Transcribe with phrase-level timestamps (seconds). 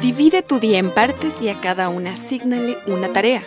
[0.00, 3.46] Divide tu día en partes y a cada una asígnale una tarea,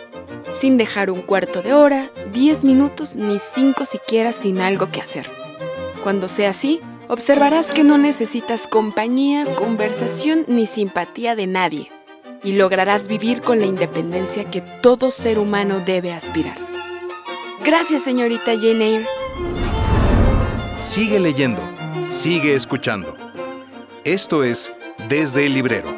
[0.58, 5.30] sin dejar un cuarto de hora, diez minutos ni cinco siquiera sin algo que hacer.
[6.02, 11.90] Cuando sea así, observarás que no necesitas compañía, conversación ni simpatía de nadie
[12.42, 16.56] y lograrás vivir con la independencia que todo ser humano debe aspirar.
[17.64, 19.04] Gracias, señorita Jane.
[20.80, 21.62] Sigue leyendo,
[22.08, 23.16] sigue escuchando.
[24.04, 24.72] Esto es
[25.08, 25.97] Desde el Librero,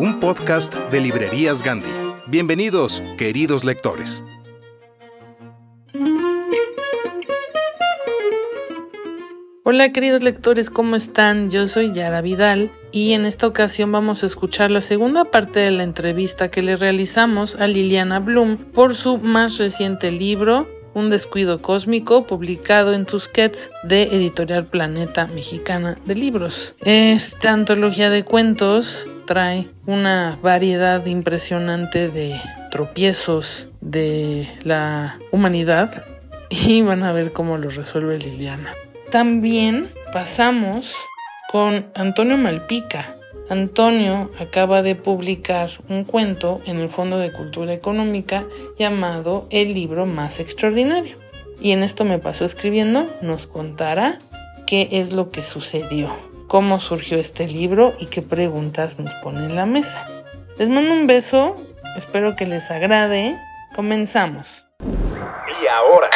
[0.00, 1.90] un podcast de Librerías Gandhi.
[2.26, 4.24] Bienvenidos, queridos lectores.
[9.62, 11.50] Hola queridos lectores, ¿cómo están?
[11.50, 15.70] Yo soy Yara Vidal y en esta ocasión vamos a escuchar la segunda parte de
[15.70, 21.60] la entrevista que le realizamos a Liliana Bloom por su más reciente libro, Un descuido
[21.60, 26.74] cósmico, publicado en Tusquets de Editorial Planeta Mexicana de Libros.
[26.80, 32.34] Esta antología de cuentos trae una variedad impresionante de
[32.72, 36.04] tropiezos de la humanidad
[36.50, 38.74] y van a ver cómo lo resuelve Liliana.
[39.12, 40.96] También pasamos
[41.48, 43.14] con Antonio Malpica.
[43.48, 48.44] Antonio acaba de publicar un cuento en el Fondo de Cultura Económica
[48.80, 51.16] llamado El libro más extraordinario.
[51.60, 54.18] Y en esto me pasó escribiendo, nos contará
[54.66, 56.10] qué es lo que sucedió,
[56.50, 60.04] cómo surgió este libro y qué preguntas nos pone en la mesa.
[60.58, 61.54] Les mando un beso,
[61.96, 63.38] espero que les agrade.
[63.72, 64.66] Comenzamos.
[64.82, 66.10] Y ahora,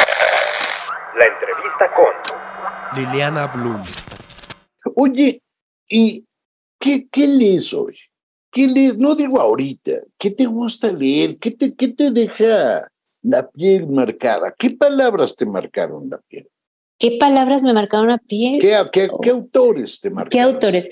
[1.17, 3.81] la entrevista con Liliana Bloom.
[4.95, 5.41] Oye,
[5.87, 6.27] ¿y
[6.79, 7.97] qué, qué lees hoy?
[8.51, 8.97] ¿Qué lees?
[8.97, 9.91] No digo ahorita.
[10.19, 11.37] ¿Qué te gusta leer?
[11.39, 12.89] ¿Qué te, qué te deja
[13.21, 14.53] la piel marcada?
[14.59, 16.49] ¿Qué palabras te marcaron la piel?
[16.97, 18.59] ¿Qué palabras me marcaron la piel?
[18.61, 20.29] ¿Qué, qué, qué autores te marcaron?
[20.29, 20.89] ¿Qué autores?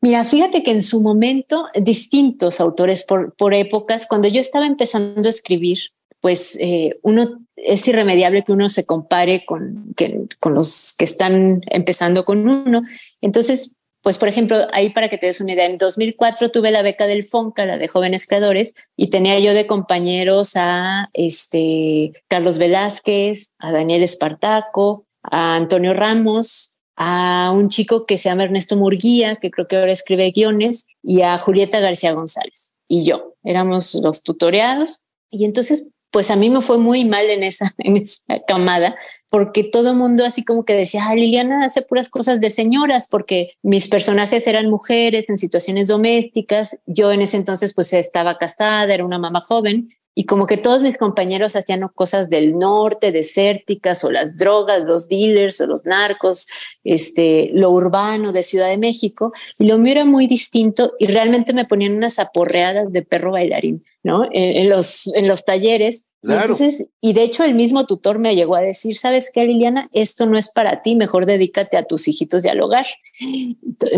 [0.00, 5.26] Mira, fíjate que en su momento, distintos autores por, por épocas, cuando yo estaba empezando
[5.26, 5.78] a escribir,
[6.20, 11.62] pues eh, uno es irremediable que uno se compare con, que, con los que están
[11.70, 12.82] empezando con uno.
[13.22, 16.82] Entonces, pues por ejemplo, ahí para que te des una idea, en 2004 tuve la
[16.82, 22.58] beca del FONCA, la de jóvenes creadores, y tenía yo de compañeros a este, Carlos
[22.58, 29.36] Velázquez, a Daniel Espartaco, a Antonio Ramos, a un chico que se llama Ernesto Murguía,
[29.36, 32.74] que creo que ahora escribe guiones, y a Julieta García González.
[32.88, 35.06] Y yo, éramos los tutoreados.
[35.30, 38.94] Y entonces, pues a mí me fue muy mal en esa, en esa camada,
[39.28, 43.08] porque todo el mundo así como que decía, ah, Liliana hace puras cosas de señoras,
[43.10, 48.94] porque mis personajes eran mujeres en situaciones domésticas, yo en ese entonces pues estaba casada,
[48.94, 54.04] era una mamá joven, y como que todos mis compañeros hacían cosas del norte, desérticas,
[54.04, 56.46] o las drogas, los dealers, o los narcos,
[56.84, 61.52] este, lo urbano de Ciudad de México, y lo mío era muy distinto, y realmente
[61.52, 64.24] me ponían unas aporreadas de perro bailarín, ¿no?
[64.26, 66.04] En, en los, en los talleres.
[66.22, 66.40] Claro.
[66.40, 69.88] Y, entonces, y de hecho el mismo tutor me llegó a decir, ¿sabes qué, Liliana?
[69.92, 72.86] Esto no es para ti, mejor dedícate a tus hijitos y al hogar.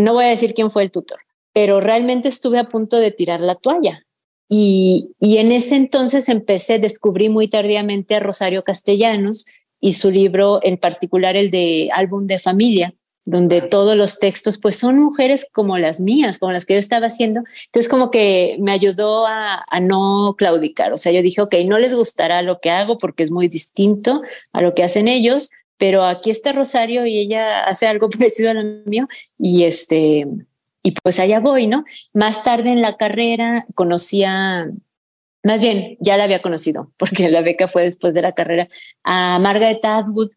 [0.01, 1.19] No voy a decir quién fue el tutor,
[1.53, 4.06] pero realmente estuve a punto de tirar la toalla.
[4.49, 9.45] Y, y en ese entonces empecé, descubrí muy tardíamente a Rosario Castellanos
[9.79, 12.93] y su libro, en particular el de Álbum de Familia,
[13.25, 17.07] donde todos los textos pues son mujeres como las mías, como las que yo estaba
[17.07, 17.41] haciendo.
[17.65, 20.93] Entonces como que me ayudó a, a, no claudicar.
[20.93, 24.21] O sea, yo dije, ok, no les gustará lo que hago porque es muy distinto
[24.53, 28.53] a lo que hacen ellos, pero aquí está Rosario y ella hace algo parecido a
[28.53, 29.07] lo mío
[29.37, 30.25] y este...
[30.87, 31.83] Y pues allá voy, ¿no?
[32.13, 34.71] Más tarde en la carrera conocí a,
[35.43, 38.69] más bien, ya la había conocido, porque la beca fue después de la carrera,
[39.03, 40.29] a Margaret Atwood,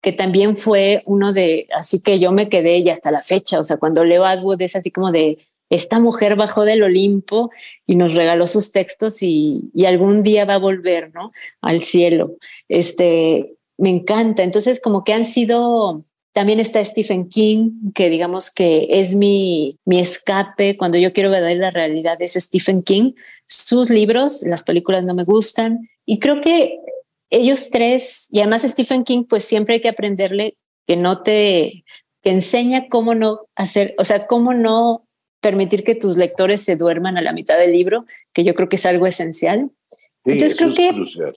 [0.00, 3.62] que también fue uno de, así que yo me quedé y hasta la fecha, o
[3.62, 5.36] sea, cuando leo Atwood es así como de,
[5.68, 7.50] esta mujer bajó del Olimpo
[7.84, 11.30] y nos regaló sus textos y, y algún día va a volver, ¿no?
[11.60, 12.38] Al cielo.
[12.68, 14.42] Este, me encanta.
[14.44, 19.98] Entonces, como que han sido también está Stephen King, que digamos que es mi, mi
[19.98, 23.12] escape cuando yo quiero ver la realidad, es Stephen King.
[23.46, 25.88] Sus libros, las películas no me gustan.
[26.06, 26.78] Y creo que
[27.30, 30.56] ellos tres, y además Stephen King, pues siempre hay que aprenderle
[30.86, 31.84] que no te,
[32.22, 35.06] que enseña cómo no hacer, o sea, cómo no
[35.40, 38.76] permitir que tus lectores se duerman a la mitad del libro, que yo creo que
[38.76, 39.70] es algo esencial.
[40.24, 41.32] Entonces creo que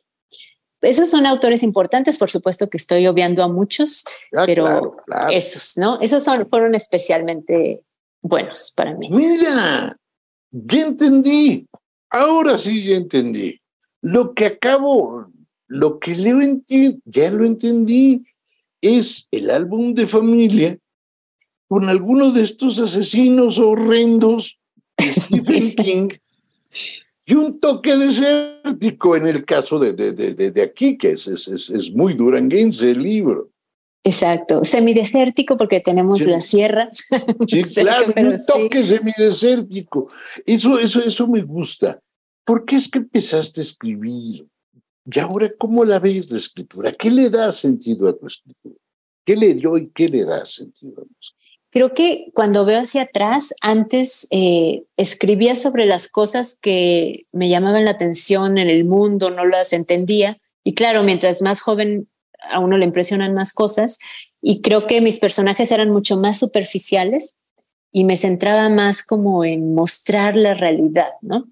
[0.84, 4.04] esos son autores importantes, por supuesto que estoy obviando a muchos,
[4.36, 4.98] ah, pero
[5.32, 6.00] esos, ¿no?
[6.02, 7.84] Esos son, fueron especialmente
[8.22, 9.10] buenos para mí.
[9.10, 9.98] Mira,
[10.52, 11.68] ya entendí.
[12.10, 13.60] Ahora sí ya entendí.
[14.02, 15.28] Lo que acabo,
[15.68, 18.24] lo que leo en ti, ya lo entendí,
[18.82, 20.78] es el álbum de familia
[21.68, 24.60] con algunos de estos asesinos horrendos
[24.98, 26.10] de Stephen King
[27.26, 31.48] y un toque desértico en el caso de, de, de, de aquí, que es, es,
[31.48, 33.50] es, muy duranguense el libro.
[34.04, 36.90] Exacto, semidesértico porque tenemos la sierra.
[37.48, 40.10] Sí, claro, un toque semidesértico.
[40.46, 42.00] Eso, eso, eso me gusta.
[42.46, 44.46] ¿Por qué es que empezaste a escribir?
[45.06, 46.92] Y ahora, ¿cómo la ves la escritura?
[46.92, 48.76] ¿Qué le da sentido a tu escritura?
[49.26, 51.43] ¿Qué le dio y qué le da sentido a tu escritura?
[51.74, 57.86] Creo que cuando veo hacia atrás, antes eh, escribía sobre las cosas que me llamaban
[57.86, 60.38] la atención en el mundo, no las entendía.
[60.64, 62.08] Y claro, mientras más joven
[62.48, 63.98] a uno le impresionan más cosas.
[64.40, 67.40] Y creo que mis personajes eran mucho más superficiales
[67.92, 71.48] y me centraba más como en mostrar la realidad, ¿no?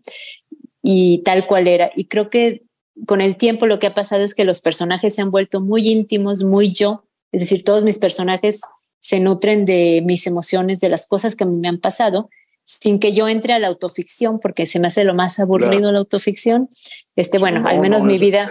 [0.83, 1.91] Y tal cual era.
[1.95, 2.61] Y creo que
[3.07, 5.89] con el tiempo lo que ha pasado es que los personajes se han vuelto muy
[5.89, 7.05] íntimos, muy yo.
[7.31, 8.61] Es decir, todos mis personajes
[9.01, 12.29] se nutren de mis emociones, de las cosas que me han pasado,
[12.63, 15.99] sin que yo entre a la autoficción, porque se me hace lo más aburrido la
[15.99, 16.69] autoficción.
[17.15, 18.49] Este, bueno, al menos mi vida.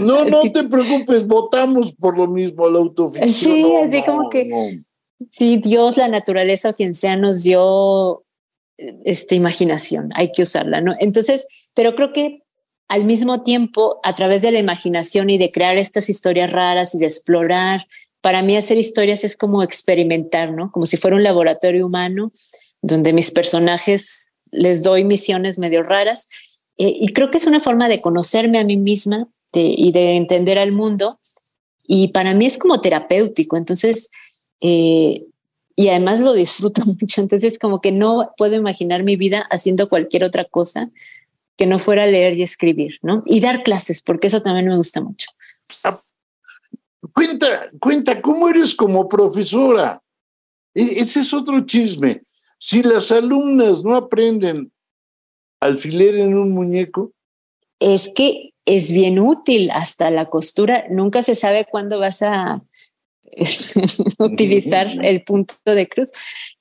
[0.00, 3.30] No, no te preocupes, votamos por lo mismo la autoficción.
[3.30, 4.80] Sí, así como que
[5.28, 8.24] si Dios, la naturaleza o quien sea nos dio
[9.04, 10.94] esta imaginación, hay que usarla, ¿no?
[11.00, 12.44] Entonces, pero creo que
[12.88, 16.98] al mismo tiempo, a través de la imaginación y de crear estas historias raras y
[16.98, 17.86] de explorar
[18.20, 20.70] para mí hacer historias es como experimentar, ¿no?
[20.72, 22.32] Como si fuera un laboratorio humano
[22.82, 26.28] donde mis personajes les doy misiones medio raras.
[26.76, 30.58] Eh, y creo que es una forma de conocerme a mí misma y de entender
[30.58, 31.18] al mundo.
[31.86, 33.56] Y para mí es como terapéutico.
[33.56, 34.10] Entonces,
[34.60, 35.26] eh,
[35.76, 37.20] y además lo disfruto mucho.
[37.20, 40.90] Entonces, como que no puedo imaginar mi vida haciendo cualquier otra cosa
[41.56, 43.22] que no fuera leer y escribir, ¿no?
[43.26, 45.28] Y dar clases, porque eso también me gusta mucho.
[47.10, 50.02] Ah, Cuenta, cuenta, ¿cómo eres como profesora?
[50.74, 52.20] E, ese es otro chisme.
[52.58, 54.70] Si las alumnas no aprenden
[55.60, 57.12] alfiler en un muñeco.
[57.78, 60.84] Es que es bien útil hasta la costura.
[60.90, 62.62] Nunca se sabe cuándo vas a
[64.18, 66.12] utilizar el punto de cruz.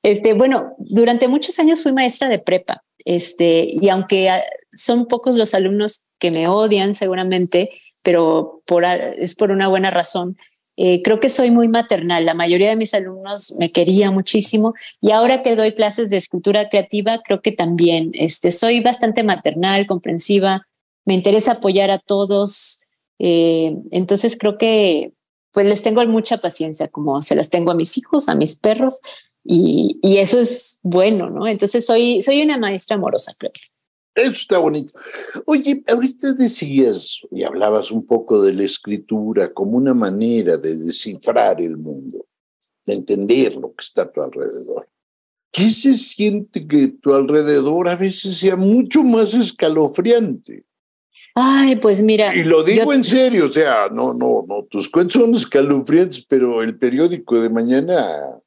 [0.04, 2.84] Este, bueno, durante muchos años fui maestra de prepa.
[3.06, 4.30] Este, y aunque
[4.72, 7.72] son pocos los alumnos que me odian seguramente,
[8.04, 10.38] pero por, es por una buena razón.
[10.78, 12.25] Eh, creo que soy muy maternal.
[12.25, 16.69] La mayoría de mis alumnos me quería muchísimo y ahora que doy clases de escultura
[16.69, 20.68] creativa, creo que también este, soy bastante maternal, comprensiva.
[21.06, 22.82] Me interesa apoyar a todos.
[23.20, 25.12] Eh, entonces creo que
[25.51, 29.00] pues les tengo mucha paciencia, como se las tengo a mis hijos, a mis perros,
[29.44, 31.48] y, y eso es bueno, ¿no?
[31.48, 33.51] Entonces soy, soy una maestra amorosa, creo.
[34.22, 34.94] Eso está bonito.
[35.46, 41.62] Oye, ahorita decías y hablabas un poco de la escritura como una manera de descifrar
[41.62, 42.26] el mundo,
[42.86, 44.88] de entender lo que está a tu alrededor.
[45.52, 50.64] ¿Qué se siente que tu alrededor a veces sea mucho más escalofriante?
[51.36, 52.36] Ay, pues mira.
[52.36, 56.62] Y lo digo en serio, o sea, no, no, no, tus cuentos son escalofriantes, pero
[56.62, 58.38] el periódico de mañana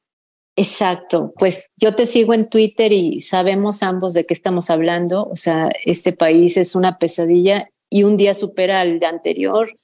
[0.55, 5.27] Exacto, pues yo te sigo en Twitter y sabemos ambos de qué estamos hablando.
[5.27, 9.79] O sea, este país es una pesadilla y un día supera al anterior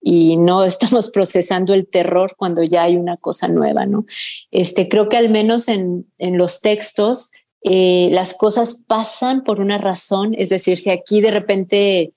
[0.00, 4.06] y no estamos procesando el terror cuando ya hay una cosa nueva, ¿no?
[4.50, 7.30] Este, creo que al menos en, en los textos
[7.62, 12.12] eh, las cosas pasan por una razón, es decir, si aquí de repente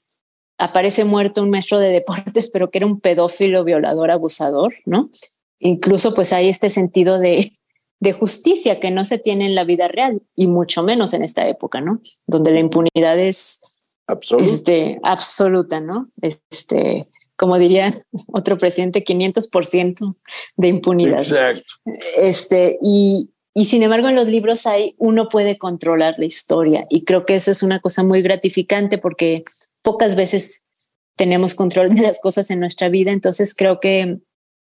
[0.57, 5.09] aparece muerto un maestro de deportes, pero que era un pedófilo, violador, abusador, ¿no?
[5.59, 7.51] Incluso pues hay este sentido de
[7.99, 11.47] de justicia que no se tiene en la vida real y mucho menos en esta
[11.47, 12.01] época, ¿no?
[12.27, 13.61] Donde la impunidad es
[14.05, 16.09] absoluta, este, absoluta ¿no?
[16.21, 20.15] Este, como diría otro presidente, 500%
[20.57, 21.19] de impunidad.
[21.19, 21.73] Exacto.
[22.17, 27.03] Este, y, y sin embargo en los libros hay, uno puede controlar la historia y
[27.03, 29.43] creo que eso es una cosa muy gratificante porque
[29.81, 30.65] pocas veces
[31.15, 34.19] tenemos control de las cosas en nuestra vida, entonces creo que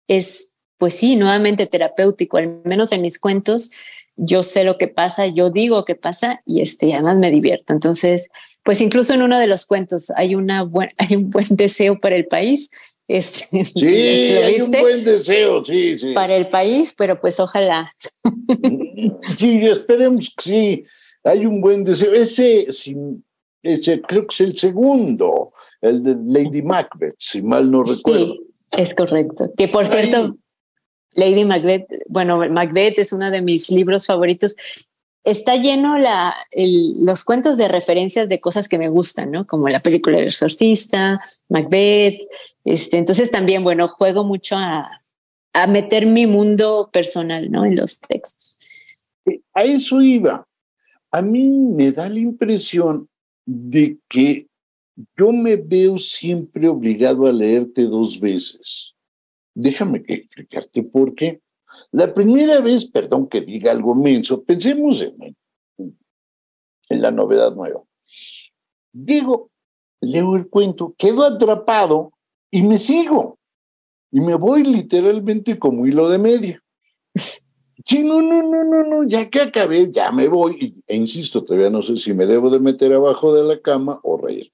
[0.08, 3.72] es, pues sí, nuevamente terapéutico, al menos en mis cuentos,
[4.16, 7.74] yo sé lo que pasa, yo digo qué pasa y este, además me divierto.
[7.74, 8.30] Entonces,
[8.64, 10.68] pues incluso en uno de los cuentos hay, una
[10.98, 12.72] hay un buen deseo para el país
[13.10, 16.14] este, sí, hay un buen deseo, sí, sí.
[16.14, 17.94] Para el país, pero pues ojalá.
[19.38, 20.84] Sí, esperemos que sí.
[21.24, 22.14] Hay un buen deseo.
[22.14, 28.34] Ese, ese creo que es el segundo, el de Lady Macbeth, si mal no recuerdo.
[28.34, 28.42] Sí,
[28.78, 29.52] es correcto.
[29.58, 30.38] Que por cierto,
[31.14, 34.56] Lady Macbeth, bueno, Macbeth es uno de mis libros favoritos
[35.24, 35.98] está lleno
[36.54, 39.46] los cuentos de referencias de cosas que me gustan, ¿no?
[39.46, 42.22] Como la película El exorcista, Macbeth.
[42.66, 45.02] Este, entonces también, bueno, juego mucho a,
[45.54, 47.66] a meter mi mundo personal, ¿no?
[47.66, 48.58] En los textos.
[49.54, 50.48] A eso iba.
[51.12, 53.08] A mí me da la impresión
[53.46, 54.48] de que
[55.18, 58.96] yo me veo siempre obligado a leerte dos veces.
[59.54, 61.42] Déjame explicarte por qué.
[61.92, 65.36] La primera vez, perdón que diga algo menso, pensemos en,
[66.90, 67.84] en la novedad nueva.
[68.92, 69.52] Digo,
[70.02, 72.12] leo el cuento, quedo atrapado
[72.52, 73.38] y me sigo.
[74.12, 76.64] Y me voy literalmente como hilo de media.
[77.86, 80.84] Sí, no, no, no, no, no, ya que acabé, ya me voy.
[80.86, 84.18] E insisto, todavía no sé si me debo de meter abajo de la cama o
[84.18, 84.52] reírme.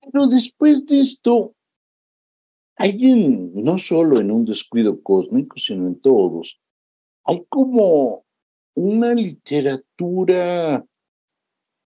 [0.00, 1.54] Pero después de esto,
[2.78, 6.60] hay no solo en un descuido cósmico, sino en todos,
[7.24, 8.24] hay como
[8.74, 10.84] una literatura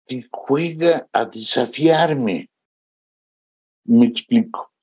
[0.05, 2.49] que juega a desafiarme.
[3.85, 4.73] Me explico.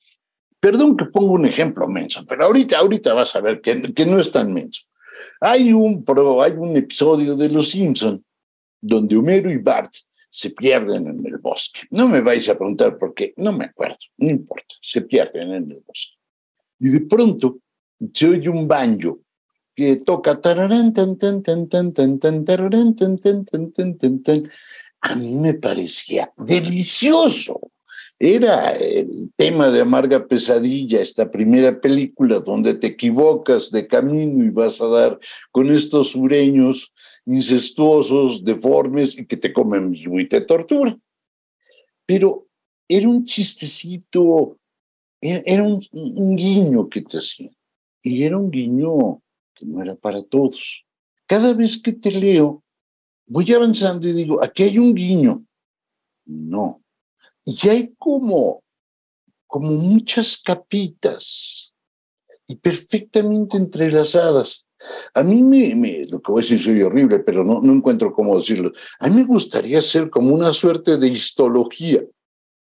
[0.59, 4.19] Perdón que ponga un ejemplo menso, pero ahorita, ahorita vas a ver que, que no
[4.19, 4.85] es tan menso.
[5.41, 8.25] Hay un, pro, hay un episodio de Los Simpson
[8.81, 9.93] donde Homero y Bart
[10.31, 11.81] se pierden en el bosque.
[11.91, 15.71] No me vais a preguntar por qué, no me acuerdo, no importa, se pierden en
[15.71, 16.17] el bosque.
[16.79, 17.59] Y de pronto
[18.15, 19.21] se oye un banjo
[19.75, 20.41] que toca.
[25.03, 27.61] A mí me parecía delicioso.
[28.23, 34.51] Era el tema de Amarga Pesadilla, esta primera película donde te equivocas de camino y
[34.51, 35.19] vas a dar
[35.51, 36.93] con estos sureños
[37.35, 41.01] incestuosos, deformes y que te comen vivo y te torturan.
[42.05, 42.49] Pero
[42.89, 44.59] era un chistecito,
[45.21, 45.81] era un,
[46.37, 47.51] guiño que te hacía.
[48.03, 49.23] Y era un guiño
[49.55, 50.85] que no era para todos.
[51.27, 52.65] Cada vez que te leo,
[53.27, 55.45] voy avanzando y digo, aquí hay un guiño.
[56.25, 56.83] No.
[57.45, 58.65] Y hay como,
[59.47, 61.73] como muchas capitas
[62.49, 64.67] y perfectamente entrelazadas.
[65.15, 68.37] A mí me, lo que voy a decir soy horrible, pero no, no encuentro cómo
[68.37, 68.73] decirlo.
[68.99, 72.03] A mí me gustaría ser como una suerte de histología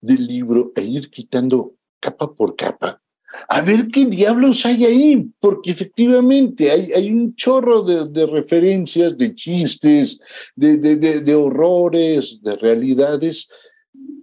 [0.01, 3.01] del libro e ir quitando capa por capa.
[3.49, 9.19] A ver qué diablos hay ahí, porque efectivamente hay, hay un chorro de, de referencias,
[9.19, 10.21] de chistes,
[10.55, 13.51] de, de, de, horrores, de realidades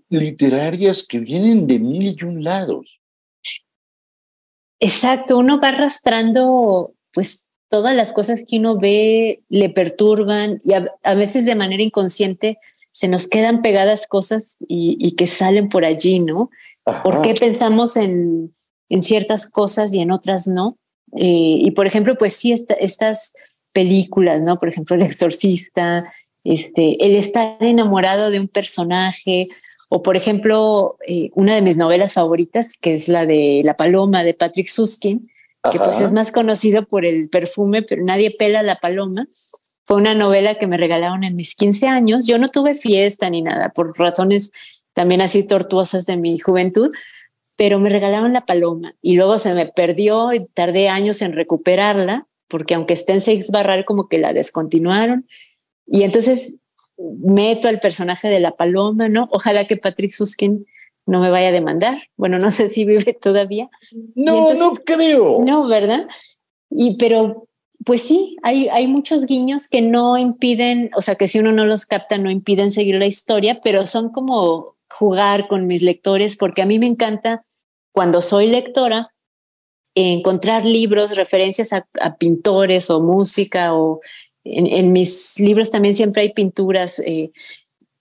[0.10, 3.00] literarias que vienen de mil y un lados.
[4.80, 11.14] Exacto, uno va arrastrando pues todas las cosas que uno ve le perturban y a,
[11.16, 12.60] veces de manera inconsciente
[12.92, 16.52] se nos quedan pegadas cosas y, que salen por allí, ¿no?
[17.04, 18.54] ¿Por qué pensamos en,
[18.90, 20.78] en, ciertas cosas y en otras no?
[21.18, 23.34] Eh, y por ejemplo, pues sí, estas
[23.72, 24.60] películas, ¿no?
[24.60, 26.14] Por ejemplo, El Exorcista,
[26.44, 29.48] este, el estar enamorado de un personaje,
[29.90, 34.24] o por ejemplo, eh, una de mis novelas favoritas, que es la de La Paloma
[34.24, 35.28] de Patrick Suskin,
[35.72, 39.28] que pues es más conocido por el perfume, pero nadie pela la paloma.
[39.86, 42.28] Fue una novela que me regalaron en mis 15 años.
[42.28, 44.52] Yo no tuve fiesta ni nada, por razones
[44.94, 46.92] también así tortuosas de mi juventud,
[47.56, 52.28] pero me regalaron la paloma y luego se me perdió y tardé años en recuperarla,
[52.48, 55.28] porque aunque esté en Sex Barral, como que la descontinuaron.
[55.88, 56.58] Y entonces
[56.98, 59.28] meto al personaje de la paloma, ¿no?
[59.32, 60.66] Ojalá que Patrick Suskin
[61.06, 62.04] no me vaya a demandar.
[62.18, 63.70] Bueno, no sé si vive todavía.
[64.16, 65.40] No, no creo.
[65.44, 66.08] No, ¿verdad?
[66.70, 67.48] Y pero
[67.86, 71.66] pues sí, hay, hay muchos guiños que no impiden, o sea, que si uno no
[71.66, 76.62] los capta, no impiden seguir la historia, pero son como jugar con mis lectores, porque
[76.62, 77.46] a mí me encanta
[77.92, 79.14] cuando soy lectora
[79.96, 84.02] encontrar libros, referencias a, pintores o música, o
[84.44, 87.00] en, mis libros también siempre hay pinturas.
[87.00, 87.32] Eh,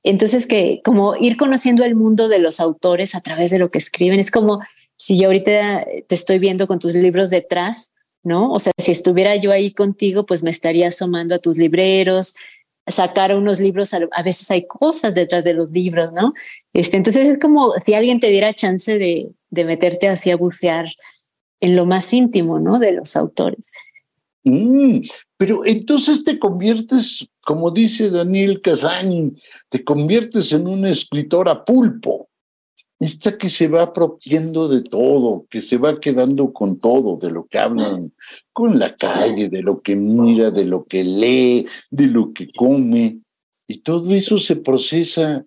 [0.03, 3.79] entonces, que como ir conociendo el mundo de los autores a través de lo que
[3.79, 4.61] escriben, es como
[4.97, 7.93] si yo ahorita te estoy viendo con tus libros detrás,
[8.23, 8.53] ¿no?
[8.53, 12.35] O sea, si estuviera yo ahí contigo, pues me estaría asomando a tus libreros,
[12.87, 16.33] sacar unos libros, a, veces hay cosas detrás de los libros, ¿no?
[16.73, 20.87] Este, entonces es como si alguien te diera chance de, de meterte así a bucear
[21.61, 22.79] en lo más íntimo, ¿no?
[22.81, 23.71] De los autores.
[24.45, 25.01] Mm,
[25.37, 29.33] pero entonces te conviertes, como dice Daniel Casani,
[29.69, 32.29] te conviertes en una escritora pulpo.
[32.99, 37.47] Esta que se va apropiando de todo, que se va quedando con todo, de lo
[37.47, 38.13] que hablan
[38.53, 43.19] con la calle, de lo que mira, de lo que lee, de lo que come.
[43.67, 45.45] Y todo eso se procesa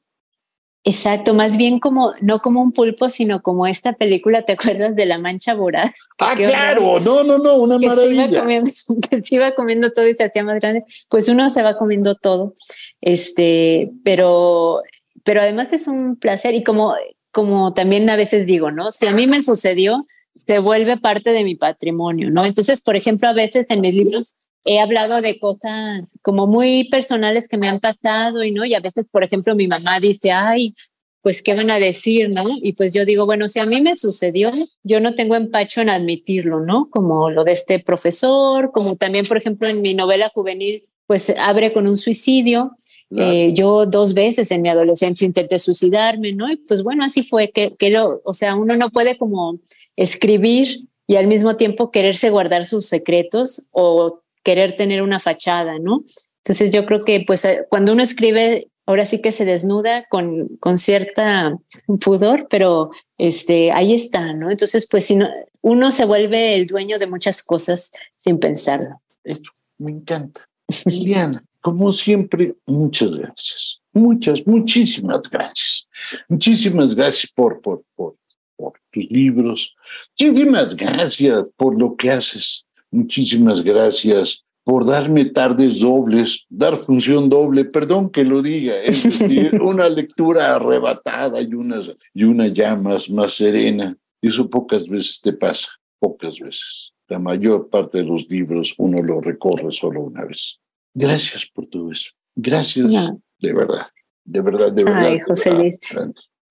[0.88, 5.08] Exacto, más bien como, no como un pulpo, sino como esta película, ¿te acuerdas de
[5.08, 5.90] La Mancha Voraz?
[6.20, 8.28] Ah, claro, no, no, no, una maravilla.
[8.28, 8.72] Se iba comiendo,
[9.10, 12.14] que se iba comiendo todo y se hacía más grande, pues uno se va comiendo
[12.14, 12.54] todo,
[13.02, 14.84] este, pero,
[15.24, 16.94] pero además es un placer y como,
[17.32, 18.92] como también a veces digo, ¿no?
[18.92, 20.06] Si a mí me sucedió,
[20.46, 22.46] se vuelve parte de mi patrimonio, ¿no?
[22.46, 27.48] Entonces, por ejemplo, a veces en mis libros he hablado de cosas como muy personales
[27.48, 30.74] que me han pasado y no, y a veces, por ejemplo, mi mamá dice, ay,
[31.22, 32.46] pues, ¿qué van a decir, no?
[32.62, 34.52] Y pues yo digo, bueno, si a mí me sucedió,
[34.84, 36.90] yo no tengo empacho en admitirlo, ¿no?
[36.90, 41.74] Como lo de este profesor, como también, por ejemplo, en mi novela juvenil, pues abre
[41.74, 42.76] con un suicidio.
[43.16, 46.52] Eh, yo dos veces en mi adolescencia intenté suicidarme, ¿no?
[46.52, 49.60] Y pues bueno, así fue que, que lo, o sea, uno no puede como
[49.96, 56.04] escribir y al mismo tiempo quererse guardar sus secretos o querer tener una fachada, ¿no?
[56.38, 60.48] Entonces yo creo que pues eh, cuando uno escribe, ahora sí que se desnuda con,
[60.60, 61.58] con cierta
[62.00, 64.52] pudor, pero este, ahí está, ¿no?
[64.52, 65.28] Entonces pues si no,
[65.62, 69.02] uno se vuelve el dueño de muchas cosas sin pensarlo.
[69.24, 70.48] Eso, me encanta.
[70.86, 73.82] Liliana, como siempre, muchas gracias.
[73.94, 75.90] Muchas, muchísimas gracias.
[76.30, 78.14] Muchísimas gracias por, por, por,
[78.56, 79.74] por tus libros.
[80.20, 82.65] Muchísimas gracias por lo que haces
[82.96, 89.54] Muchísimas gracias por darme tardes dobles, dar función doble, perdón que lo diga, es decir,
[89.62, 91.80] una lectura arrebatada y una,
[92.14, 93.96] y una ya más, más serena.
[94.22, 95.68] Eso pocas veces te pasa,
[96.00, 96.94] pocas veces.
[97.08, 100.60] La mayor parte de los libros uno lo recorre solo una vez.
[100.94, 102.12] Gracias por todo eso.
[102.36, 103.88] Gracias, de verdad,
[104.24, 105.06] de verdad, de verdad.
[105.06, 105.78] Ay, José Luis.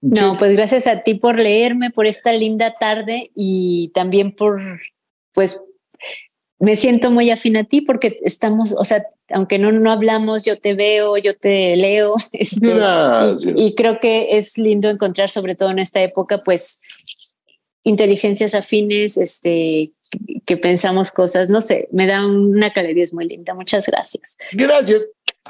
[0.02, 4.61] No, pues gracias a ti por leerme, por esta linda tarde y también por,
[5.33, 5.64] pues,
[6.58, 10.58] me siento muy afín a ti porque estamos, o sea, aunque no, no hablamos, yo
[10.58, 12.14] te veo, yo te leo.
[12.32, 12.68] Este,
[13.54, 16.82] y, y, creo que es lindo encontrar, sobre todo en esta época, pues
[17.84, 19.92] inteligencias afines, este,
[20.46, 23.54] que pensamos cosas, no sé, me da una calidez muy linda.
[23.54, 24.36] Muchas gracias.
[24.52, 25.02] Gracias.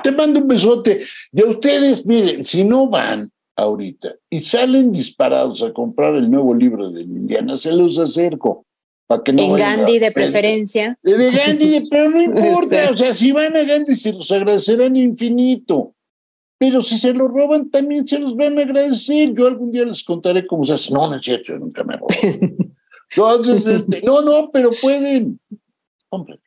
[0.02, 1.00] Te mando un besote.
[1.32, 6.54] Y a ustedes, miren, si no van ahorita y salen disparados a comprar el nuevo
[6.54, 8.66] libro de Liliana, se los acerco
[9.08, 10.98] en Gandhi de preferencia.
[11.02, 15.94] De Gandhi, pero no importa, o sea, si van a Gandhi se los agradecerán infinito.
[16.56, 19.34] Pero si se lo roban, también se los van a agradecer.
[19.34, 20.92] Yo algún día les contaré cómo se hace.
[20.94, 22.06] No, no es cierto, yo nunca me robo.
[23.10, 25.40] Entonces, este, no, no, pero pueden.
[26.08, 26.42] Cómprenlo.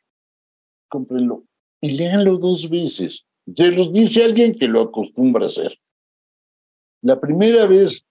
[0.88, 1.44] Cómprenlo.
[1.80, 3.26] Y léanlo dos veces.
[3.54, 5.78] Se los dice alguien que lo acostumbra a hacer.
[7.02, 8.04] La primera vez,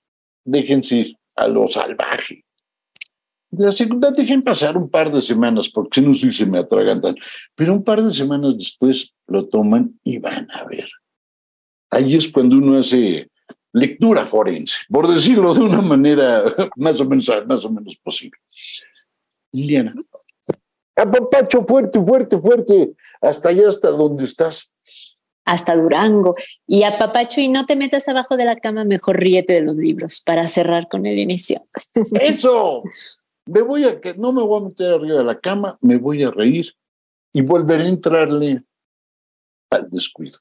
[0.46, 2.46] déjense ir a lo salvaje.
[3.52, 7.16] La segunda dejen pasar un par de semanas, porque si no, sí se me atragantan.
[7.56, 10.90] Pero un par de semanas después lo toman y van a ver.
[11.90, 13.30] Ahí es cuando uno hace
[13.72, 16.44] lectura forense, por decirlo de una manera
[16.76, 18.40] más o menos, más o menos posible.
[19.52, 19.94] Liliana.
[20.96, 24.70] Apapacho fuerte, fuerte, fuerte, hasta allá, hasta donde estás.
[25.46, 26.36] Hasta Durango.
[26.66, 29.78] Y a Papacho, y no te metas abajo de la cama, mejor ríete de los
[29.78, 31.66] libros para cerrar con el inicio.
[31.94, 32.84] Eso,
[33.48, 36.32] me voy a no me voy a meter arriba de la cama, me voy a
[36.32, 36.74] reír
[37.34, 38.64] y volveré a entrarle
[39.70, 40.40] al descuido.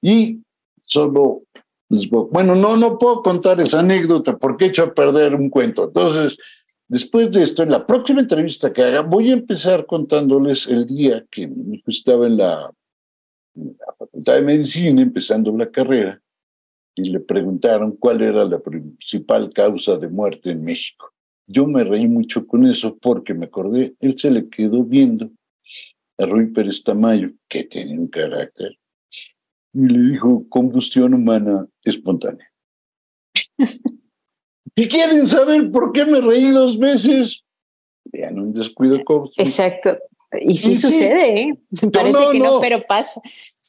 [0.00, 0.40] Y
[0.82, 1.42] solo
[1.88, 5.84] les voy, bueno, no, no puedo contar esa anécdota porque he hecho perder un cuento.
[5.84, 6.38] Entonces,
[6.88, 11.24] después de esto, en la próxima entrevista que haga, voy a empezar contándoles el día
[11.30, 11.50] que
[11.86, 12.72] estaba en la,
[13.54, 16.20] en la Facultad de Medicina, empezando la carrera,
[16.94, 21.12] y le preguntaron cuál era la principal causa de muerte en México.
[21.46, 25.30] Yo me reí mucho con eso porque me acordé, él se le quedó viendo
[26.18, 28.78] a Rui Pérez Tamayo, que tiene un carácter,
[29.72, 32.50] y le dijo combustión humana espontánea.
[34.76, 37.44] si quieren saber por qué me reí dos veces,
[38.04, 39.02] vean un descuido.
[39.36, 39.98] Exacto.
[40.40, 41.58] Y sí, sucede, ¿eh?
[41.92, 43.20] Parece que no, pero pasa.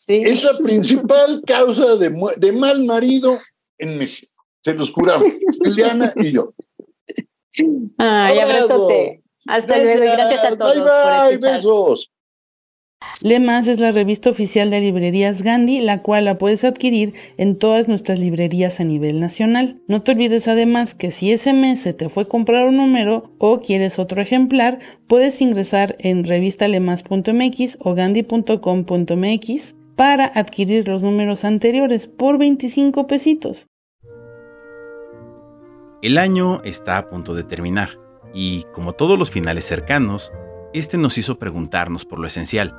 [0.07, 3.33] Es la principal causa de, de mal marido
[3.77, 4.31] en México.
[4.63, 5.29] Se los juramos,
[5.61, 6.53] Liliana y yo.
[7.97, 9.23] Ay, abrazote.
[9.47, 11.55] Hasta luego y gracias a todos por escuchar.
[11.57, 12.11] besos.
[13.21, 17.87] Lemas es la revista oficial de librerías Gandhi, la cual la puedes adquirir en todas
[17.87, 19.81] nuestras librerías a nivel nacional.
[19.87, 23.59] No te olvides además que si ese mes se te fue comprar un número o
[23.59, 32.37] quieres otro ejemplar, puedes ingresar en revistalemas.mx o gandhi.com.mx para adquirir los números anteriores por
[32.37, 33.67] 25 pesitos.
[36.03, 37.99] El año está a punto de terminar
[38.31, 40.31] y, como todos los finales cercanos,
[40.71, 42.75] este nos hizo preguntarnos por lo esencial.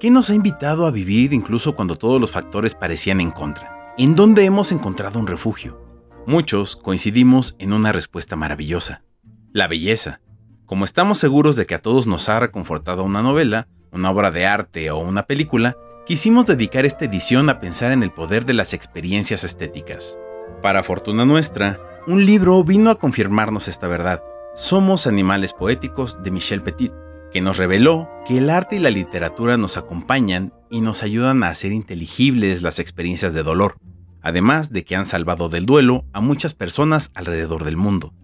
[0.00, 3.94] ¿Qué nos ha invitado a vivir incluso cuando todos los factores parecían en contra?
[3.96, 5.80] ¿En dónde hemos encontrado un refugio?
[6.26, 9.04] Muchos coincidimos en una respuesta maravillosa.
[9.52, 10.20] La belleza.
[10.66, 14.46] Como estamos seguros de que a todos nos ha reconfortado una novela, una obra de
[14.46, 18.74] arte o una película, quisimos dedicar esta edición a pensar en el poder de las
[18.74, 20.18] experiencias estéticas.
[20.60, 24.22] Para fortuna nuestra, un libro vino a confirmarnos esta verdad.
[24.54, 26.90] Somos animales poéticos de Michel Petit,
[27.30, 31.50] que nos reveló que el arte y la literatura nos acompañan y nos ayudan a
[31.50, 33.74] hacer inteligibles las experiencias de dolor,
[34.22, 38.14] además de que han salvado del duelo a muchas personas alrededor del mundo.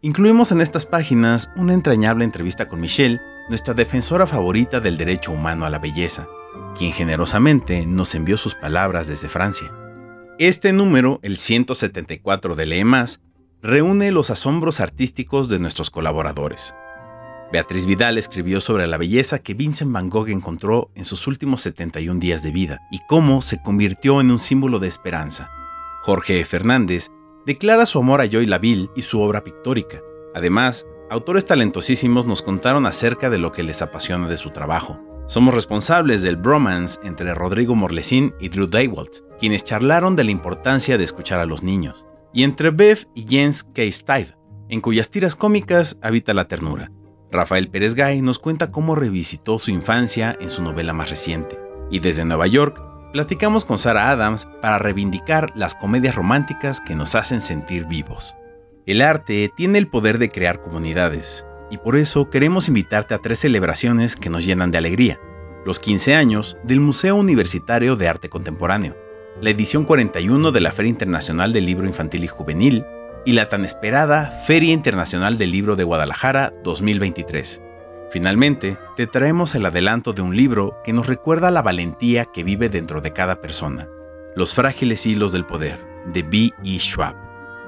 [0.00, 5.66] Incluimos en estas páginas una entrañable entrevista con Michelle, nuestra defensora favorita del derecho humano
[5.66, 6.28] a la belleza,
[6.78, 9.70] quien generosamente nos envió sus palabras desde Francia.
[10.38, 13.20] Este número, el 174 de Lee Más,
[13.64, 16.74] reúne los asombros artísticos de nuestros colaboradores.
[17.50, 22.20] Beatriz Vidal escribió sobre la belleza que Vincent Van Gogh encontró en sus últimos 71
[22.20, 25.50] días de vida y cómo se convirtió en un símbolo de esperanza.
[26.02, 27.10] Jorge Fernández
[27.46, 30.02] declara su amor a Joy Laville y su obra pictórica.
[30.34, 35.00] Además, autores talentosísimos nos contaron acerca de lo que les apasiona de su trabajo.
[35.26, 40.98] Somos responsables del bromance entre Rodrigo Morlesín y Drew Daywalt, quienes charlaron de la importancia
[40.98, 43.82] de escuchar a los niños, y entre Bev y Jens K.
[43.90, 44.36] Steve,
[44.68, 46.90] en cuyas tiras cómicas habita la ternura.
[47.30, 51.58] Rafael Pérez Gay nos cuenta cómo revisitó su infancia en su novela más reciente.
[51.90, 57.14] Y desde Nueva York, platicamos con Sarah Adams para reivindicar las comedias románticas que nos
[57.14, 58.34] hacen sentir vivos.
[58.86, 63.38] El arte tiene el poder de crear comunidades, y por eso queremos invitarte a tres
[63.38, 65.20] celebraciones que nos llenan de alegría.
[65.64, 68.96] Los 15 años del Museo Universitario de Arte Contemporáneo,
[69.40, 72.84] la edición 41 de la Feria Internacional del Libro Infantil y Juvenil,
[73.24, 77.62] y la tan esperada Feria Internacional del Libro de Guadalajara 2023.
[78.10, 82.68] Finalmente, te traemos el adelanto de un libro que nos recuerda la valentía que vive
[82.68, 83.88] dentro de cada persona.
[84.36, 85.80] Los frágiles hilos del poder,
[86.12, 86.52] de B.
[86.64, 86.78] E.
[86.78, 87.16] Schwab.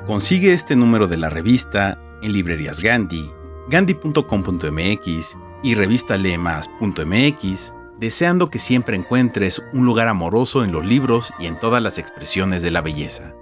[0.07, 3.29] Consigue este número de la revista en librerías Gandhi,
[3.69, 11.59] gandhi.com.mx y revistalemas.mx, deseando que siempre encuentres un lugar amoroso en los libros y en
[11.59, 13.35] todas las expresiones de la belleza.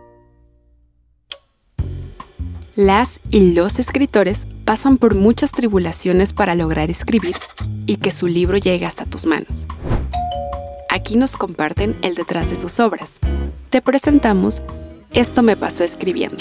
[2.76, 7.36] Las y los escritores pasan por muchas tribulaciones para lograr escribir
[7.86, 9.66] y que su libro llegue hasta tus manos.
[10.88, 13.20] Aquí nos comparten el detrás de sus obras.
[13.70, 14.62] Te presentamos
[15.12, 16.38] Esto me pasó escribiendo.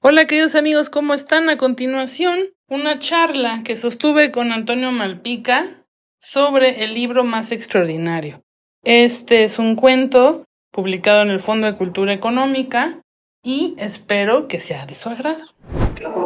[0.00, 1.48] Hola queridos amigos, ¿cómo están?
[1.48, 5.84] A continuación, una charla que sostuve con Antonio Malpica
[6.18, 8.40] sobre el libro más extraordinario.
[8.82, 13.02] Este es un cuento publicado en el Fondo de Cultura Económica
[13.44, 15.44] y espero que sea de su agrado.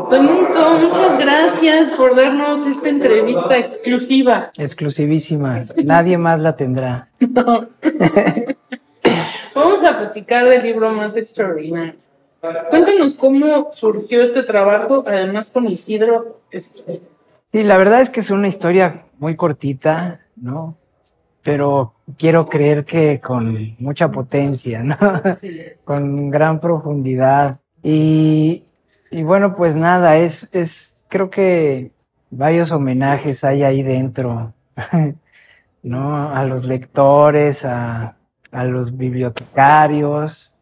[0.08, 4.52] Tonito, muchas gracias por darnos esta entrevista exclusiva.
[4.56, 7.10] Exclusivísima, nadie más la tendrá.
[9.52, 12.06] Vamos a platicar del libro más extraordinario.
[12.40, 16.40] Cuéntanos cómo surgió este trabajo, además con Isidro.
[16.52, 20.76] Sí, la verdad es que es una historia muy cortita, ¿no?
[21.46, 24.96] pero quiero creer que con mucha potencia, ¿no?
[25.84, 27.60] con gran profundidad.
[27.84, 28.64] Y,
[29.12, 31.92] y bueno, pues nada, es, es, creo que
[32.30, 34.54] varios homenajes hay ahí dentro,
[35.84, 36.34] ¿no?
[36.34, 38.16] A los lectores, a,
[38.50, 40.55] a los bibliotecarios,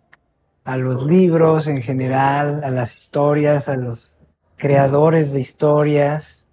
[0.64, 4.16] a los libros en general, a las historias, a los
[4.56, 6.48] creadores de historias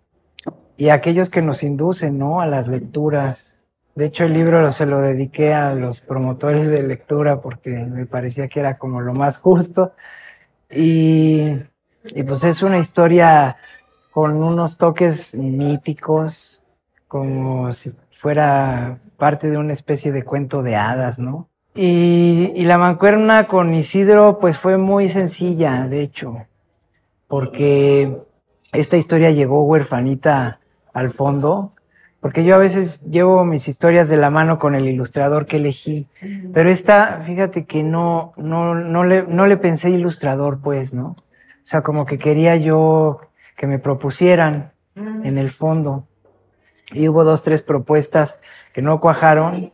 [0.77, 2.41] y a aquellos que nos inducen, ¿no?
[2.41, 3.61] A las lecturas
[3.95, 8.47] de hecho, el libro se lo dediqué a los promotores de lectura porque me parecía
[8.47, 9.93] que era como lo más justo.
[10.69, 11.57] Y,
[12.15, 13.57] y pues es una historia
[14.11, 16.63] con unos toques míticos,
[17.07, 21.50] como si fuera parte de una especie de cuento de hadas, ¿no?
[21.73, 26.45] Y, y la mancuerna con Isidro pues fue muy sencilla, de hecho,
[27.27, 28.17] porque
[28.73, 30.59] esta historia llegó huerfanita
[30.93, 31.71] al fondo
[32.21, 36.07] porque yo a veces llevo mis historias de la mano con el ilustrador que elegí,
[36.53, 41.07] pero esta, fíjate que no, no, no le, no le pensé ilustrador, pues, ¿no?
[41.07, 43.21] O sea, como que quería yo
[43.57, 46.05] que me propusieran en el fondo.
[46.93, 48.39] Y hubo dos, tres propuestas
[48.71, 49.71] que no cuajaron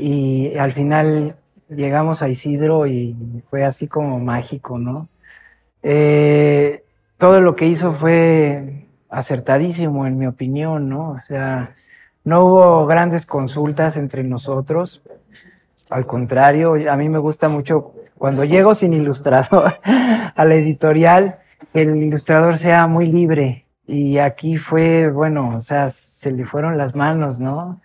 [0.00, 1.36] y al final
[1.68, 3.16] llegamos a Isidro y
[3.48, 5.08] fue así como mágico, ¿no?
[5.82, 6.84] Eh,
[7.18, 11.10] todo lo que hizo fue acertadísimo, en mi opinión, ¿no?
[11.10, 11.74] O sea,
[12.24, 15.02] no hubo grandes consultas entre nosotros.
[15.90, 19.80] Al contrario, a mí me gusta mucho cuando llego sin ilustrador
[20.34, 21.38] a la editorial,
[21.72, 23.66] que el ilustrador sea muy libre.
[23.86, 27.80] Y aquí fue, bueno, o sea, se le fueron las manos, ¿no?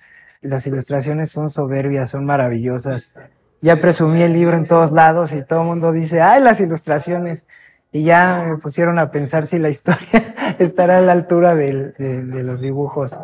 [0.45, 3.13] Las ilustraciones son soberbias, son maravillosas.
[3.61, 7.45] Ya presumí el libro en todos lados y todo el mundo dice, ay, las ilustraciones.
[7.91, 12.43] Y ya me pusieron a pensar si la historia estará a la altura de, de
[12.43, 13.17] los dibujos.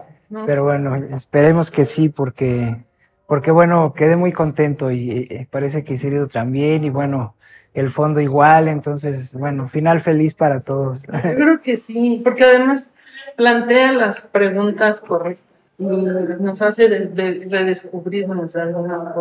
[0.45, 2.85] Pero bueno, esperemos que sí, porque,
[3.27, 7.35] porque bueno, quedé muy contento y, parece que Isidro también y bueno,
[7.73, 11.03] el fondo igual, entonces, bueno, final feliz para todos.
[11.07, 12.91] Yo creo que sí, porque además
[13.35, 15.50] plantea las preguntas correctas
[15.81, 19.13] nos hace de, de redescubrirnos de alguna.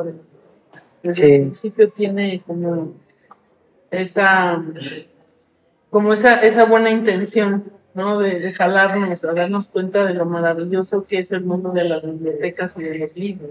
[1.02, 2.92] Desde el principio tiene como
[3.90, 4.62] esa,
[5.88, 8.18] como esa, esa buena intención ¿no?
[8.18, 12.74] De, jalarnos a darnos cuenta de lo maravilloso que es el mundo de las bibliotecas
[12.76, 13.50] y de los libros.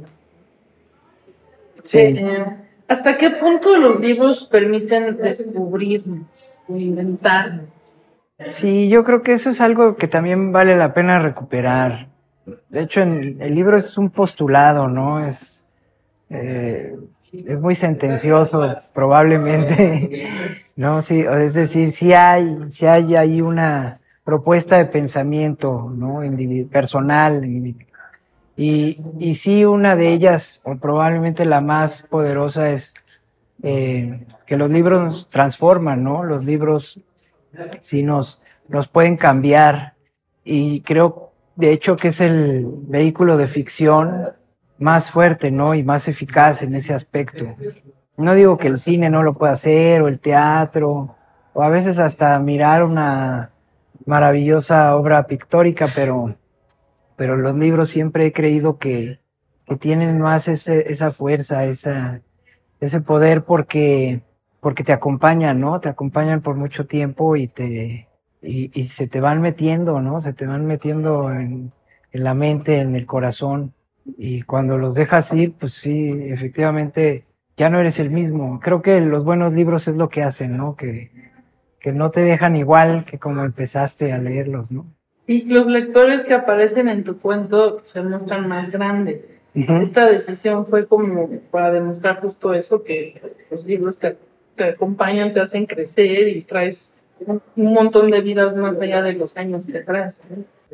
[1.84, 2.00] Sí.
[2.00, 2.46] Eh,
[2.88, 7.66] ¿Hasta qué punto los libros permiten descubrirnos inventarnos?
[8.46, 12.09] Sí, yo creo que eso es algo que también vale la pena recuperar.
[12.70, 15.26] De hecho, en, el libro es un postulado, ¿no?
[15.26, 15.68] Es,
[16.30, 16.96] eh,
[17.32, 20.28] es muy sentencioso, probablemente,
[20.76, 21.02] ¿no?
[21.02, 26.22] Sí, es decir, si hay, si hay ahí una, propuesta de pensamiento, ¿no?
[26.70, 27.44] personal.
[27.46, 27.76] Y,
[29.18, 32.94] y sí, una de ellas, o probablemente la más poderosa, es
[33.64, 36.24] eh, que los libros nos transforman, ¿no?
[36.24, 37.00] Los libros
[37.82, 39.96] sí nos, nos pueden cambiar.
[40.44, 41.29] Y creo,
[41.60, 44.30] de hecho, que es el vehículo de ficción
[44.78, 45.76] más fuerte, ¿no?
[45.76, 47.54] Y más eficaz en ese aspecto.
[48.16, 51.16] No digo que el cine no lo pueda hacer, o el teatro,
[51.52, 53.52] o a veces hasta mirar una,
[54.06, 56.36] maravillosa obra pictórica, pero,
[57.16, 59.20] pero los libros siempre he creído que,
[59.66, 62.22] que tienen más ese, esa fuerza, esa,
[62.80, 64.22] ese poder porque,
[64.62, 65.80] porque te acompañan, ¿no?
[65.80, 68.09] Te acompañan por mucho tiempo y te,
[68.42, 70.22] y, y se te van metiendo, ¿no?
[70.22, 71.72] Se te van metiendo en,
[72.12, 73.74] en la mente, en el corazón.
[74.18, 77.26] Y cuando los dejas ir, pues sí, efectivamente,
[77.58, 78.60] ya no eres el mismo.
[78.60, 80.76] Creo que los buenos libros es lo que hacen, ¿no?
[80.76, 81.12] Que,
[81.80, 84.86] que no te dejan igual que como empezaste a leerlos, ¿no?
[85.28, 89.26] Y los lectores que aparecen en tu cuento se muestran más grandes.
[89.54, 94.18] Esta decisión fue como para demostrar justo eso, que los libros te,
[94.64, 96.94] acompañan, te hacen crecer y traes
[97.26, 97.42] un,
[97.74, 100.22] montón de vidas más allá de los años que traes.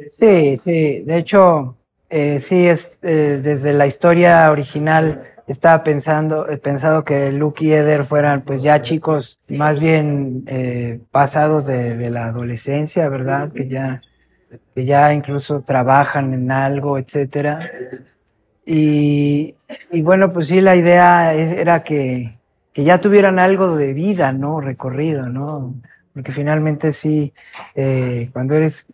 [0.10, 1.78] Sí, sí, de hecho,
[2.10, 7.72] eh, sí, es eh, desde la historia original estaba pensando, he pensado que Luke y
[7.72, 13.52] Eder fueran pues ya chicos más bien eh, pasados de, de, la adolescencia, ¿verdad?
[13.52, 14.02] Que ya,
[14.74, 17.70] que ya incluso trabajan en algo, etcétera.
[18.66, 19.56] Y,
[19.92, 22.40] y bueno, pues sí, la idea era que,
[22.74, 24.60] que ya tuvieran algo de vida, ¿no?
[24.60, 25.76] Recorrido, ¿no?
[26.16, 27.34] Porque finalmente sí,
[27.76, 28.88] eh, cuando eres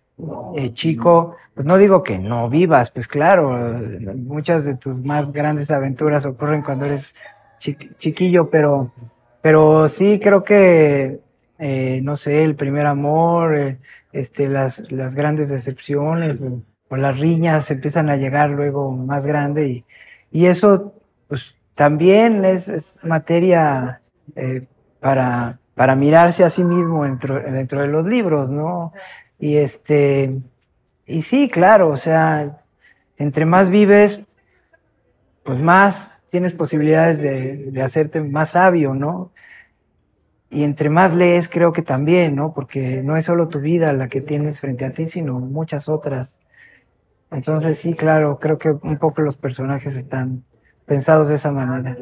[0.56, 3.58] eh, chico, pues no digo que no vivas, pues claro,
[4.16, 7.16] muchas de tus más grandes aventuras ocurren cuando eres
[7.60, 8.92] chiquillo, pero,
[9.42, 11.22] pero sí creo que,
[11.60, 13.80] eh, no sé, el primer amor, eh,
[14.12, 16.62] este, las, las grandes decepciones o,
[16.98, 19.86] las riñas empiezan a llegar luego más grande y,
[20.32, 20.94] y eso,
[21.28, 24.02] pues también es, es materia
[25.00, 28.94] para, para mirarse a sí mismo dentro, dentro de los libros, ¿no?
[29.40, 30.42] Y este,
[31.06, 32.62] y sí, claro, o sea,
[33.18, 34.22] entre más vives,
[35.44, 39.32] pues más tienes posibilidades de, de hacerte más sabio, ¿no?
[40.50, 42.54] Y entre más lees, creo que también, ¿no?
[42.54, 46.42] Porque no es solo tu vida la que tienes frente a ti, sino muchas otras.
[47.32, 50.44] Entonces, sí, claro, creo que un poco los personajes están
[50.86, 51.98] pensados de esa manera.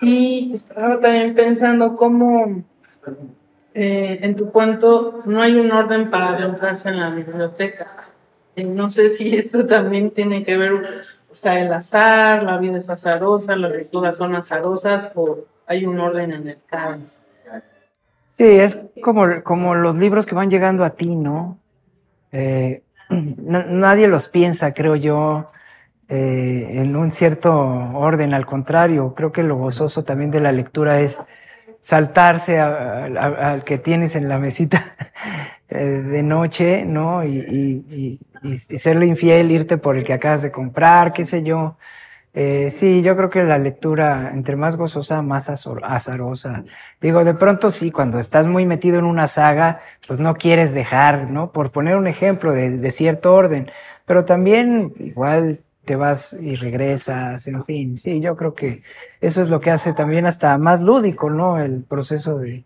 [0.00, 2.62] Y estaba también pensando cómo
[3.74, 7.86] eh, en tu cuento no hay un orden para adentrarse en la biblioteca.
[8.56, 10.72] Eh, no sé si esto también tiene que ver,
[11.30, 15.98] o sea, el azar, la vida es azarosa, las lecturas son azarosas o hay un
[16.00, 17.18] orden en el caos.
[18.36, 21.58] Sí, es como, como los libros que van llegando a ti, ¿no?
[22.32, 25.46] Eh, nadie los piensa, creo yo,
[26.08, 28.34] en un cierto orden.
[28.34, 31.18] Al contrario, creo que lo gozoso también de la lectura es
[31.80, 34.84] saltarse al que tienes en la mesita
[35.68, 37.24] eh, de noche, ¿no?
[37.24, 41.76] Y, y, y, infiel, irte por el que acabas de comprar, qué sé yo.
[42.34, 46.64] Eh, sí, yo creo que la lectura, entre más gozosa, más azarosa.
[47.00, 51.30] Digo, de pronto sí, cuando estás muy metido en una saga, pues no quieres dejar,
[51.30, 51.52] ¿no?
[51.52, 53.70] Por poner un ejemplo de cierto orden.
[54.04, 57.96] Pero también igual te vas y regresas, en fin.
[57.96, 58.82] Sí, yo creo que
[59.22, 61.58] eso es lo que hace también hasta más lúdico, ¿no?
[61.58, 62.64] El proceso de,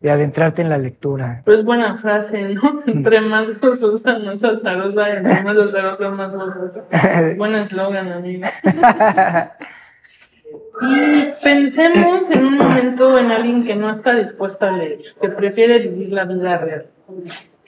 [0.00, 1.42] de adentrarte en la lectura.
[1.44, 2.82] Pero es buena frase, ¿no?
[2.84, 6.82] Entre más gozosa, más azarosa, entre más azarosa, más gozosa.
[7.36, 8.50] Buen eslogan, amigos.
[10.80, 15.78] y pensemos en un momento en alguien que no está dispuesto a leer, que prefiere
[15.78, 16.86] vivir la vida real.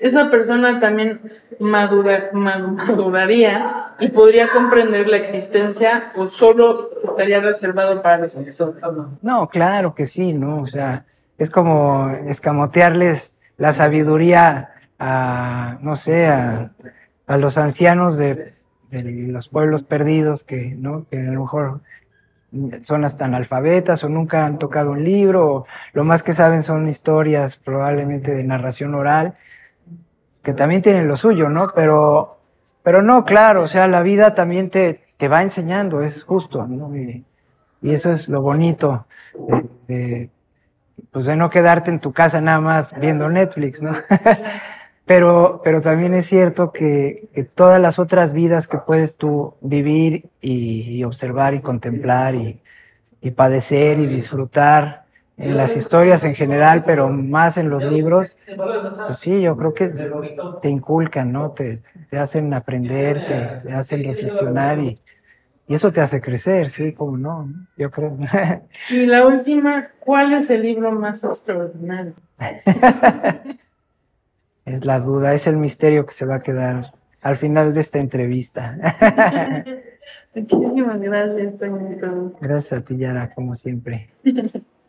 [0.01, 1.21] Esa persona también
[1.61, 8.35] madura, maduraría y podría comprender la existencia o solo estaría reservado para los
[9.21, 10.63] No, claro que sí, ¿no?
[10.63, 11.05] O sea,
[11.37, 16.73] es como escamotearles la sabiduría a, no sé, a,
[17.29, 18.47] los ancianos de,
[18.91, 21.07] los pueblos perdidos que, ¿no?
[21.11, 21.81] que a lo mejor
[22.83, 26.89] son hasta analfabetas o nunca han tocado un libro, o lo más que saben son
[26.89, 29.37] historias probablemente de narración oral,
[30.43, 31.73] que también tienen lo suyo, ¿no?
[31.75, 32.39] Pero,
[32.83, 36.95] pero no, claro, o sea, la vida también te, te va enseñando, es justo, ¿no?
[36.97, 37.25] Y,
[37.83, 39.07] eso es lo bonito
[39.89, 40.29] de
[41.11, 43.95] pues de no quedarte en tu casa nada más viendo Netflix, ¿no?
[45.07, 50.27] pero, pero también es cierto que, que, todas las otras vidas que puedes tú vivir
[50.41, 52.61] y, observar y contemplar y,
[53.21, 55.05] y, padecer y disfrutar
[55.41, 58.37] en las historias en general, pero más en los libros,
[59.07, 59.91] pues sí, yo creo que
[60.61, 61.53] te inculcan, ¿no?
[61.53, 65.01] Te, te hacen aprender, te, te hacen reflexionar y,
[65.67, 67.49] y eso te hace crecer, sí, como no,
[67.79, 68.19] yo creo.
[68.91, 72.13] y la última, ¿cuál es el libro más extraordinario?
[74.67, 77.99] es la duda, es el misterio que se va a quedar al final de esta
[77.99, 78.77] entrevista.
[80.35, 81.55] Muchísimas gracias,
[82.41, 84.11] Gracias a ti, Yara, como siempre.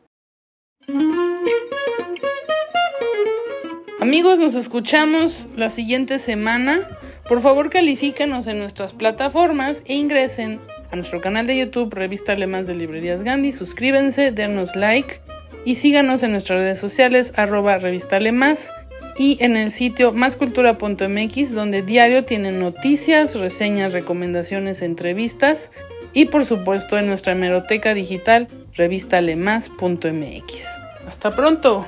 [3.99, 6.87] Amigos, nos escuchamos la siguiente semana.
[7.29, 10.59] Por favor, califíquenos en nuestras plataformas e ingresen
[10.91, 13.51] a nuestro canal de YouTube Revista Alemás de Librerías Gandhi.
[13.51, 15.21] Suscríbanse, denos like
[15.65, 18.19] y síganos en nuestras redes sociales arroba revista
[19.17, 25.71] y en el sitio máscultura.mx donde diario tienen noticias, reseñas, recomendaciones, entrevistas
[26.13, 30.65] y por supuesto en nuestra hemeroteca digital revistalemás.mx.
[31.07, 31.87] Hasta pronto.